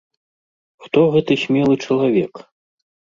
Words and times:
Хто 0.85 0.99
гэты 1.15 1.37
смелы 1.43 1.75
чалавек? 1.89 2.33